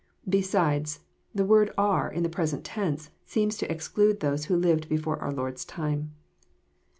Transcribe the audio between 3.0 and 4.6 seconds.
seems to exclude those who